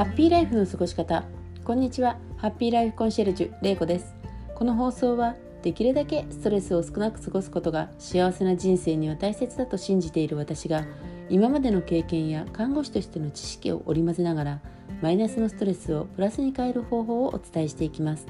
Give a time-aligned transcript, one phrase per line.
[0.00, 1.24] ハッピーライフの過ごし方。
[1.62, 2.16] こんにちは。
[2.38, 4.14] ハッピーライフコンシェルジュれいこです。
[4.54, 10.86] この放送はできるだけストレスを少なく過ごすことが幸せな人生には大切だと信じている私が
[11.28, 14.60] 今までの経験や看護師としての知識を織り交ぜながら
[15.02, 18.26] マイナスのストレスをプラスに変える方法をお伝えしていきます。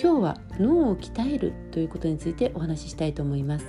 [0.00, 3.66] 今日は脳を鍛えるということについてお話ししたいと思います。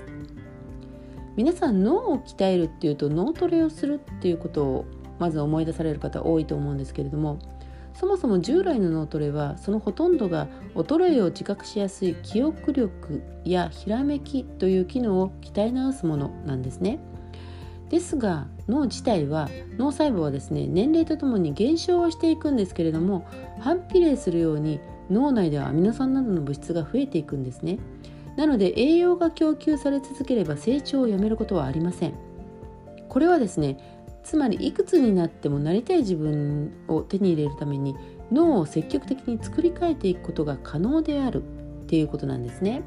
[1.36, 4.86] 皆さん脳を鍛えるっていうと脳トレをするっていうことを
[5.20, 7.40] まず思い出される方多いと思うんですけれども
[7.94, 17.00] そもそも従来の脳トレはそのほとんどが衰えを自覚しやすい記憶力やひらめきという機能を鍛え直すものなんですね。
[17.90, 23.28] ですが脳自体は脳細胞はですね年齢とともに減少はしていくんですけれども
[23.60, 24.80] 反比例するように
[25.10, 27.80] 脳内ではアミノ酸などの物質が増えていくんですね。
[28.38, 32.14] なので栄養が供給され続ければ成長をやめることはありません。
[33.10, 37.96] これはですねつまりいくつになってもなりたい自分を手に入れるために
[38.32, 42.84] 脳を積極的に作り変えていくことが可能であるっていうことなんですね。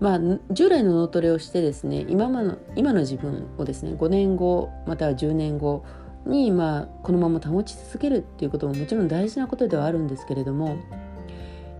[0.00, 5.84] まあ、従来の脳トレをしてですね今の今の自分をですね5年後または10年後
[6.26, 10.76] に、まあ、このまま保ち続けるっていうことももちろん大事なことではあるんですけれども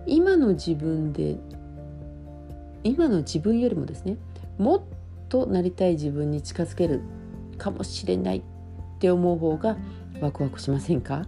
[0.07, 1.37] 今の自分で
[2.85, 4.17] 今の自分よりもですね
[4.57, 4.83] もっ
[5.29, 7.01] となりたい自分に近づける
[7.63, 8.43] かもしれないっ
[8.99, 9.77] て思う方が
[10.21, 11.27] ワクワクしませんか？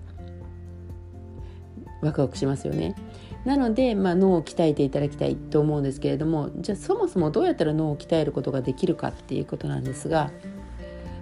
[2.02, 2.96] ワクワクしますよね。
[3.44, 10.30] なので、まあ、脳を鍛えていただきたいと思うんですけれどもじゃあそもそもどうやったら脳を鍛えることができるかっていうことなんですが、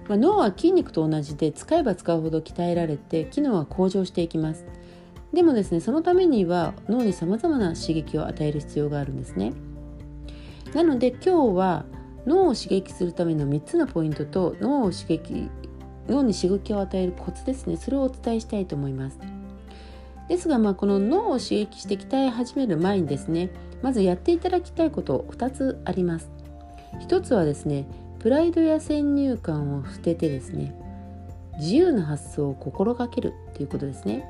[0.09, 4.65] まあ、脳は筋肉と同じで使えば使うほど鍛えられて機能は向上していきます。
[5.33, 9.53] でもですねそのためには脳にさまざまな刺激を与える必要があるんですね。
[10.75, 11.85] なので今日は
[12.27, 15.51] 脳を刺激するための3つのポイントと脳を刺激
[16.09, 17.77] 脳に刺激を与えるコツですね。
[17.77, 19.19] それをお伝えしたいと思います。
[20.29, 23.51] ですがまあこの脳を刺激して鍛え始める前にですね
[23.83, 26.31] まずやっていただきたいこと2つあります。
[27.01, 27.87] 1つはですね
[28.19, 30.75] プライドや先入観を捨ててですね
[31.59, 34.25] 自由な発想を心がけるということですね。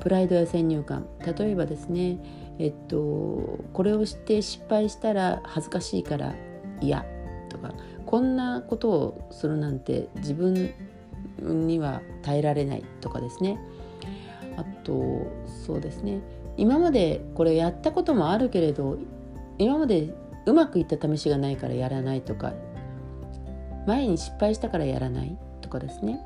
[0.00, 1.06] プライドや先入観。
[1.24, 2.18] 例えばですね
[2.58, 6.34] えっとこれをして失敗したら恥ずかしいから
[6.80, 7.04] 嫌
[7.48, 7.72] とか
[8.04, 10.72] こんなことをするなんて自分
[11.40, 13.58] には耐えられないとかですね。
[14.56, 15.26] あと
[15.66, 16.20] そうですね。
[16.56, 18.98] 今までこれやったこともあるけれど
[19.58, 20.14] 今まで
[20.46, 22.54] うまくいった試しがないからやらないとか
[23.86, 26.20] 前に失敗したからやらないとかですね。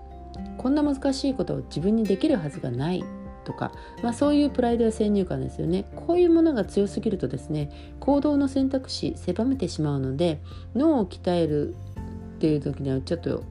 [0.58, 3.02] こんな難しいことを自分にできるはずがない
[3.44, 7.70] とか、まあ、そういうプライドや先入観ですよねこういうものが強すぎるとですね
[8.00, 10.40] 行動の選択肢狭めてしまうので
[10.74, 11.74] 脳を鍛える
[12.36, 13.42] っていう時にはちょっと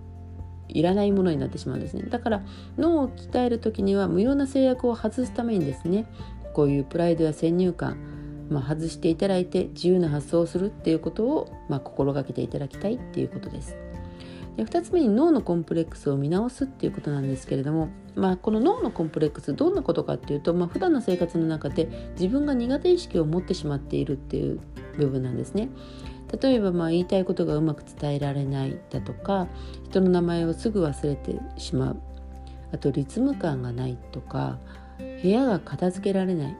[0.67, 2.43] いらないものになってしまうんですねだから
[2.77, 6.05] 脳を鍛える時には無用な制約を外すためにですね
[6.53, 8.19] こういうプライドや先入観
[8.49, 13.77] まあ、外していただいて自由な発想をするっていうことを、まあ、心がけていただきたいっていうことです。
[14.57, 17.89] で2つ目に脳のコンプレックスを見直すっていうことなんですけれども、
[18.19, 24.59] まあ、この脳のコンプレックスどんなことかっていうと、まあ、普段の生活の中で自分が苦手意識を持ってしまっているっていう
[24.97, 25.69] 部分なんですね。
[26.41, 29.47] 例えばまあ言いたいことがうまく伝えられないだとか
[29.85, 31.97] 人の名前をすぐ忘れてしまう。
[32.71, 34.59] あとリズム感がないとか
[34.99, 36.55] 部屋が片付けられない。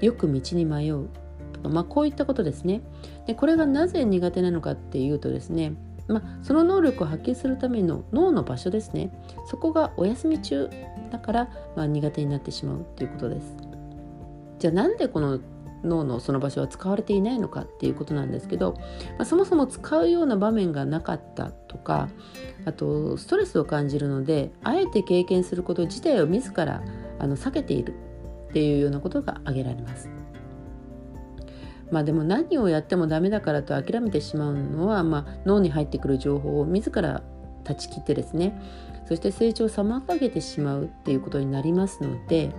[0.00, 1.08] よく道に迷う
[1.52, 2.80] とか、まあ、こういったことですね。
[3.26, 5.74] でこれがなぜ苦手なのかっていうとですね
[6.08, 9.10] まあ、その能力を発揮するための脳の場所ですね
[9.46, 10.68] そこがお休み中
[11.10, 13.56] だから、まあ、苦手になってしまうということです
[14.58, 15.40] じゃあなんでこの
[15.84, 18.74] 脳のその場所は使われていないのかっていうことなんですけど、
[19.18, 22.08] まあ、そもそも使うような場面がなかったとか
[22.64, 26.82] あとストレスを感じるのであえて経験すること自体を自ら
[27.18, 27.94] あの避けている
[28.50, 30.21] っていうようなことが挙げられます。
[31.92, 37.22] まあでも何をやってもダメだからと諦めてしまうのは、まあ、脳に入ってくる情報を自ら
[37.64, 38.60] 断ち切ってですね
[39.06, 42.50] そして成長を妨げてしまうっていうことになりますので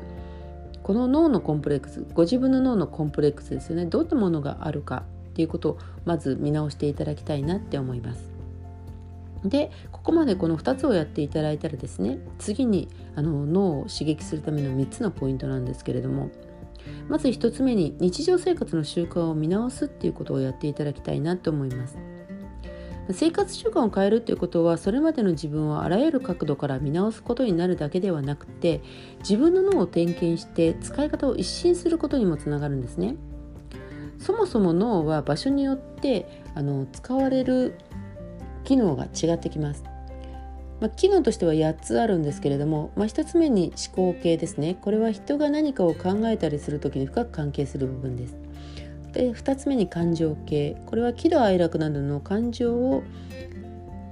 [0.84, 8.32] この脳のコンプレックスご自分の脳のコンプレックスですよねどんなものがあるかっていうことをまず見直していただきたいなって思います。
[9.44, 16.30] でここまでこの2つをやっていただいたらですね次にあの脳を刺激するための3つのポイントなんですけれども
[17.10, 21.98] まず1つ目に日常生活の習慣を見直すっていうことをやっていただきたいなと思います。
[23.12, 28.82] 生活習慣を変えるということはそれまでの自分をあらゆる角度から見直すことになるだけではなくて
[29.20, 33.16] 自分の脳を点検して使い方を一新することにもつながるんですね。
[34.20, 37.76] そもそも脳は場所によってあの使われる
[38.64, 39.84] 機能が違ってきます。
[40.80, 48.36] まあ、機能としては8つあるんですけれども、まあ、1つ目に思考系ですねこれは人が何かを考えたりする時に深く関係する部分です。
[49.14, 53.04] で2つ目に感情系これは喜怒哀楽などの感情を、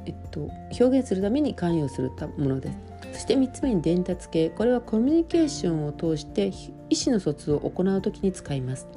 [0.05, 0.49] えっと、
[0.79, 2.77] 表現するために関与するものです。
[3.13, 6.51] そして3つ目に伝達系これはコミュニケーションを通して
[6.89, 8.87] 意思の疎通を行う時に使います。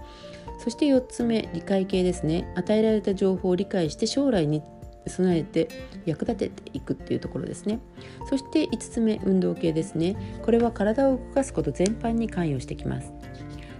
[0.58, 4.62] そして4つ目理解系ですね与えられた情報を理解して将来に
[5.06, 5.68] 備えて
[6.06, 7.80] 役立てていくっていうところですね。
[8.28, 10.16] そして5つ目運動系ですね。
[10.42, 13.12] これは体を動かすこと全般に関与してきます。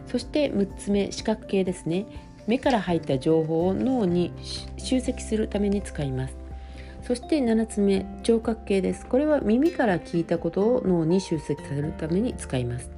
[0.07, 2.07] そして6つ目視覚系ですね。
[2.47, 4.33] 目から入った情報を脳に
[4.77, 6.37] 集積するために使います。
[7.03, 9.07] そして7つ目聴覚系です。
[9.07, 12.91] これは耳から聞いたことを脳に集積させるために使います。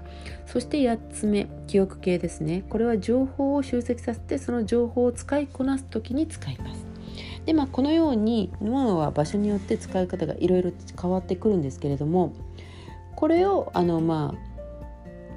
[0.46, 2.64] そして8つ目記憶系ですね。
[2.70, 6.85] これは情報を集積させてその情報を使いこなす時に使います。
[7.46, 12.34] でまあこのように脳は場所によって使い方がいろいろ変わってくるんですけれども
[13.14, 14.56] これをあのまあ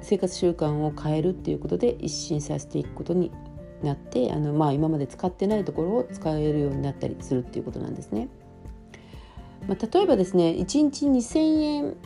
[0.02, 3.30] 生活習慣を変えるっていうことで一新させていくことに
[3.82, 8.28] なってあの、まあ、今まで使ってないところを使えるようになったりするっていうことなんですね。
[9.68, 11.96] まあ、例えばですね1日2,000円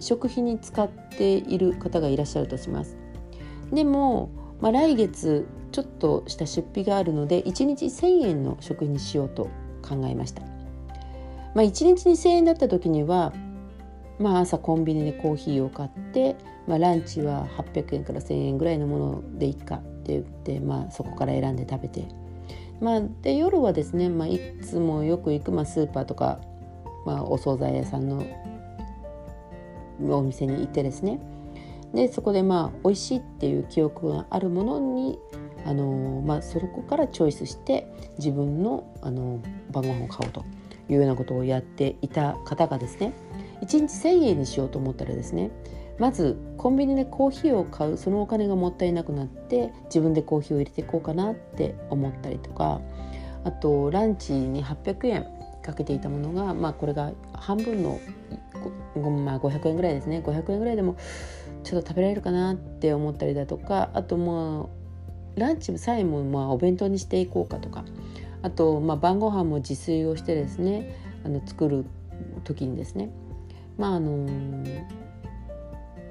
[0.00, 2.96] 食費に使っている方がいらっしゃるとします。
[3.72, 9.50] でも、まあ、来月ちょっとした出費があるので1日1,000円の食費にしようと
[9.82, 10.42] 考えました。
[11.52, 13.32] まあ、1日2,000円だった時には、
[14.20, 16.36] まあ、朝コンビニでコーヒーを買って、
[16.68, 22.06] まあ、ランチは800円から1,000円ぐらいのものでいいかって言って、まあ、そこから選んで食べて、
[22.80, 26.38] まあ、で夜はですね、まあ、いつもよく行く、まあ、スーパーとか、
[27.04, 28.24] まあ、お惣菜屋さんの
[30.16, 31.18] お店に行ってですね
[31.92, 35.18] でそこでまあ美味しいっていう記憶があるものに
[35.66, 37.86] あのまあ、そこからチョイスして
[38.18, 39.40] 自分のあの
[39.70, 40.44] 晩ご飯を買おうと
[40.90, 43.14] いうようなことをやっていた方がですね
[43.62, 45.50] 1日1,000円にしようと思ったらですね
[45.98, 52.80] まずコンビニでコーヒーを買うそのお金がもったいなくなって自分でコーヒーを入れていこうかなって思ったりとか
[53.44, 55.26] あとランチに800円
[55.62, 58.00] かけていたものが、まあ、これが半分の、
[59.22, 60.22] まあ、500円ぐらいですね。
[60.24, 60.96] 500円ぐらいでも
[61.62, 64.68] ちょっと食べられるかなって思ったりだとかあともう
[65.36, 67.84] ランチさえもまあお弁当にしていこうかとか。
[68.42, 70.94] あとまあ晩ご飯も自炊をしてですね
[71.24, 71.86] あの作る
[72.44, 73.08] 時にですね。
[73.78, 74.28] まああの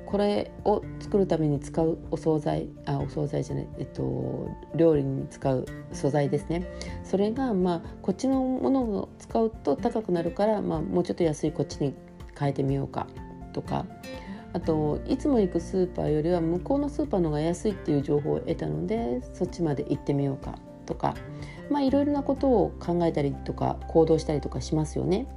[0.07, 6.67] これを作るために使うお惣菜あお惣菜じゃないえっと料理に使う素材ですね。
[7.03, 11.93] それがまあこっちのものを使うと高くなるから、まあ、もうちょっと安いこっちに
[12.37, 13.05] 変えてみようか
[13.53, 13.85] とか。
[14.53, 20.55] あといつも行くスーパーよりは向こうのスーパーの方が安いっていう情報を得たのでそっちまで行ってみようか
[20.85, 21.15] とか
[21.69, 25.27] まあいろいろなことを考えたりとか行動したりとかしますよね。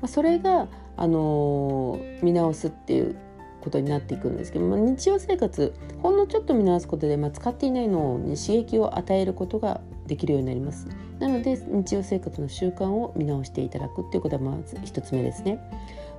[0.00, 0.68] まあ、それが、
[0.98, 3.16] あの、見直すっていう
[3.62, 5.72] ことになっていくんですけども日常生活
[6.02, 10.86] ほんのちょっと見直すことで、まあ、使っていないのに刺激を与えることができるようになります。
[11.18, 15.58] なので日常生活の習慣を見直していただくっていうことはまず1つ目ですね。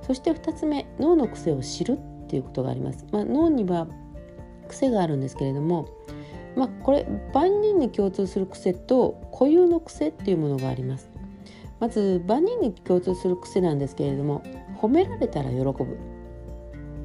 [0.02, 3.86] そして2つ目脳の癖を知るっていうことがあります、まあ、脳には
[4.68, 5.88] 癖があるんですけれども
[6.56, 11.10] まあ、これ万人に共通する癖と固有の癖っていうものがあります。
[11.78, 14.42] まず万人に共通する癖なんですけれども
[14.80, 15.98] 褒められたら喜ぶ。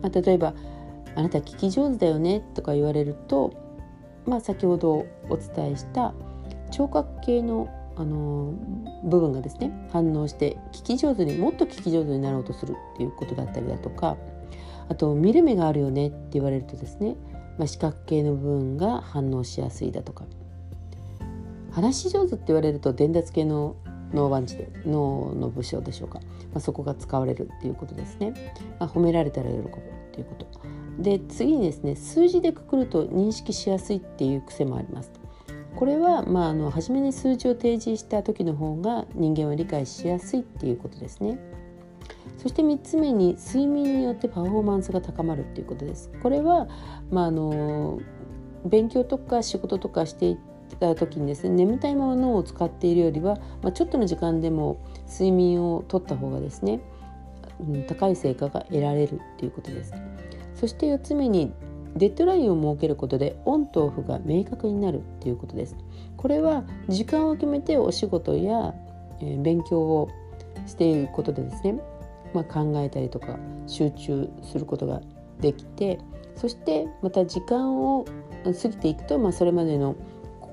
[0.01, 0.53] まあ、例えば
[1.13, 3.51] 「あなた聞き上手だよね」とか言われると、
[4.25, 6.13] まあ、先ほどお伝えした
[6.71, 7.67] 聴覚系の
[7.97, 8.53] あの
[9.03, 14.15] 部分がですね反応して聞き上手にもっと聞き上手になろうとするっていうことだったりだとか
[14.91, 17.15] あと見る目があるよねって言われるとですね、
[17.57, 20.25] まあ、視覚系の部分が反応しやすいだとか。
[21.71, 23.77] 話し上手って言われると伝達系の
[24.13, 28.33] 脳番地で脳の部署でしょうか、まあ、そこが使われるっていうことですね、
[28.81, 29.69] まあ、褒められたら喜ぶっ
[30.11, 30.45] ていうこと。
[30.99, 35.13] で次にですね数字でくくると認識しやすいっていう癖もあります。
[35.77, 41.39] これは、まあ、あの初めに数字を提示した時の方が人間は理解しやすいっていうことですね。
[42.41, 46.67] そして3つ目に睡眠によってパフォーマンスが高まるっていうことですこれは、
[47.11, 47.99] まあ、あの
[48.65, 50.37] 勉強とか仕事とかしてい
[50.79, 56.79] た時にですね眠たいまま脳を使っているよりは、まあ、ちょっとの時間でも睡眠をとった方がですね、
[57.59, 59.93] うん、高い成果が得られるっていうことです。
[60.55, 61.51] そして4つ目に
[61.95, 65.75] デッドラインを設けることでオンとオフが明確になるっていうことです。
[66.17, 68.73] これは時間を決めてお仕事や、
[69.43, 70.09] 勉強を
[70.65, 71.79] していることでですね、
[72.33, 75.01] まあ、考えたりとか集中することが
[75.39, 75.99] できて
[76.35, 78.05] そしてまた時間を
[78.43, 79.95] 過ぎていくと、まあ、それまでの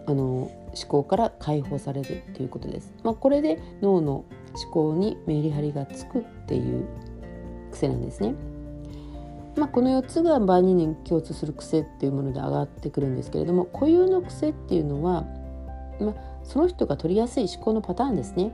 [0.07, 2.95] あの思考から解放されるっていうことです。
[3.03, 4.25] まあ、これで脳の
[4.63, 6.87] 思考にメリハリがつくっていう
[7.73, 8.35] 癖なんですね。
[9.57, 15.27] まあ、この4つが万人に共通する癖っていうもので上がってくるんですけれども固有の癖っていうのは、
[16.01, 18.53] まあ、その人が取りやすい思考のパターンですね。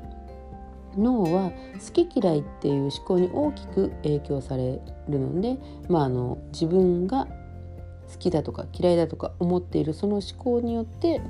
[0.99, 1.51] 脳は
[1.85, 5.59] 好き嫌いっていう思考に大きく影響されるので、
[5.89, 7.27] まあ、あの自分が
[8.13, 11.21] 好きだとか嫌いだとか思っているその思考によって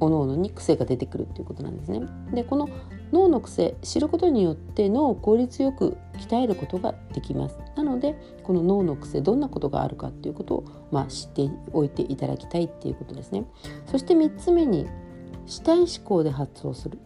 [0.00, 2.02] 各々に癖が出てくるっていうことなんですね。
[2.32, 2.68] でこの
[3.12, 7.58] 脳の癖知ることによって脳を効率よく鍛えることができます。
[7.76, 13.44] なのでこの脳の癖どんなことがあるかっていうことを、まあ、知っておいていただきたいっていうことですね。
[13.86, 14.86] そして3つ目に
[15.46, 16.98] 主体思考で発想する。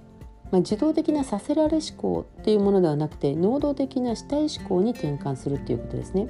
[0.50, 6.28] まあ、自動的なさせられ思考っていうものではなくて能動的な主体思考に転換するっていうことですね。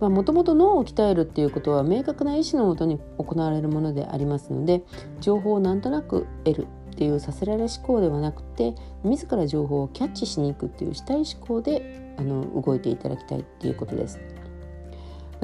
[0.00, 4.82] もともと脳を鍛えるっていうことは明確な意思のもとに行われるものでありますので
[5.20, 14.33] 情報をなんとなく得るっていうさせられ思考ではなくて自ら情報をキャッチしに行くっていう主体思考であの動いていただきたいっていうことです。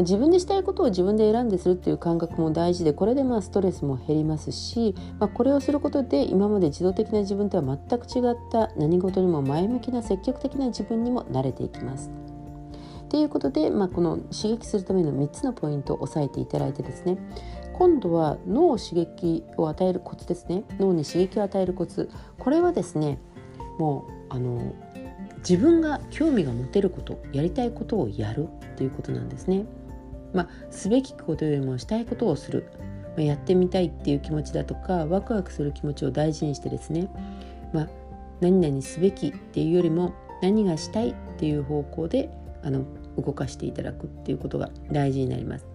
[0.00, 12.10] 自分でしたいことを自分で選んでするっていう感覚も大事でこれでまあストレスも減りますし、まあ、これをすることで今まで自動的な自分とは全く違った何事にも前向きな積極的な自分にも慣れていきます。
[13.08, 17.18] ということで、まあ、この刺激するための3つのポイントを押さえていただいてですね
[17.72, 23.18] 今度は脳を刺激を与えるコツですね脳に刺激を与えるコツこれはですね
[23.80, 24.72] もうあの
[25.38, 29.64] 自分が興味が持てることやりたいことをやるということなんですね。
[30.32, 32.66] まあ、すべきことよりもしたいことをする、
[33.16, 37.08] まあ、やってみたいっていう気持ちだとかワクワクする気持ちを大事にしてですね、
[37.72, 37.88] まあ、
[38.40, 42.30] 何々すべきっていうよりも何がしたいっていう方向で
[42.62, 42.84] あの
[43.16, 45.66] 動かしていただくっていうことが大事になります。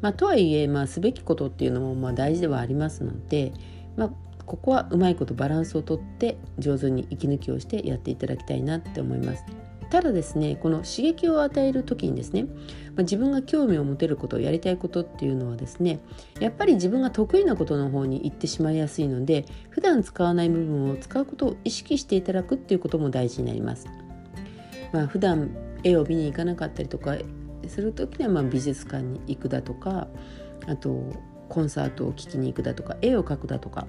[0.00, 3.52] まあ、とはいえ、まあ、すべきことっていうのもまあ大事ではありますので、
[3.96, 4.10] まあ、
[4.44, 9.44] ここはうまいことバランスをとって上手に息抜きをしてやっていただきたいなって思います。
[9.92, 12.48] ただですねこの刺激を与える時にですね、ま
[13.00, 16.00] あ、自分が興味を持てることやりたいことっていうのはですね
[16.40, 23.86] やっぱり自分が得意なことの方に行ってしまいやすいので普段使わない部分を使うことを意識していただくっていうことも大事になります。
[24.94, 25.50] まあ、普段
[25.84, 27.18] 絵を見に行かなかったりとか
[27.68, 30.08] する時にはま美術館に行くだとか
[30.66, 31.12] あと
[31.50, 33.86] コンサートを聴きに行くだとか絵を描くだとか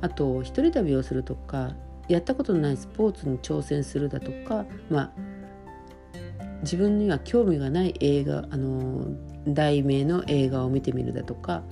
[0.00, 1.74] あと一人旅をするとか
[2.08, 5.12] やったことのないスポーツに挑戦するだとか、まあ、
[6.62, 9.06] 自分には興味がない映画あの
[9.46, 11.62] 題名の映画を見てみるだとか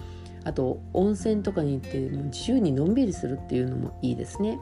[0.44, 4.58] あと温泉とかに行ってもう自由にのんびりするっていうのもいいですね。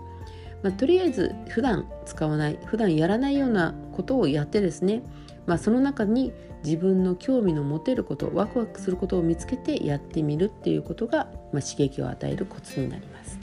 [0.62, 5.02] まあ、とりあえず普段使わない普段やらないようなことをやってですね、
[5.46, 6.32] まあ、その中に
[6.64, 13.38] 自分の興味の持てることワクワクすることを見つけてやってみるっていうことが、まあ、刺激を与えるコツになります。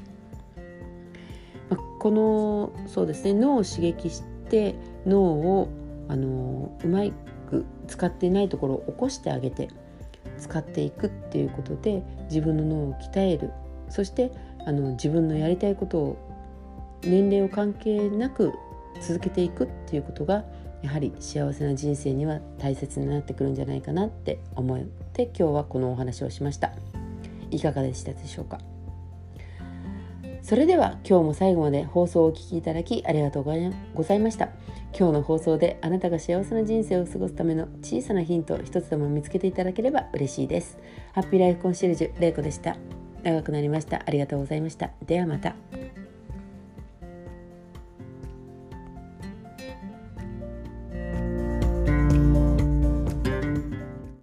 [1.70, 4.76] まあ、このそうですね脳を刺激して
[5.06, 5.70] 脳を
[6.08, 7.04] あのうま
[7.50, 9.70] く使っていないところを起こしてあげて
[10.38, 13.52] 使っていくっていうことで自分の脳を鍛える。
[13.90, 14.32] そして
[14.66, 16.18] あの自分のやりたいことを
[17.04, 18.52] 年齢を関係なく
[19.02, 20.44] 続けていくっていうことが
[20.82, 24.80] やはり幸せな人生には大切になってくるんじゃないかなって思っ
[25.14, 26.74] て今日はこのお話をしました。
[27.52, 28.60] いかがでしたでしょうか？
[30.42, 34.50] それでは今日も最後まで放送をお聴きいただきありがとうございました。
[34.98, 40.78] 今日の放送であなたが幸せな人生を過ごすための小さなヒントを一つでも見つけていただければ嬉しいです。
[41.14, 42.78] ハッピーライフコンシェルジュれいこでした。
[43.24, 44.04] 長くなりました。
[44.06, 44.92] ありがとうございました。
[45.06, 45.56] ではまた。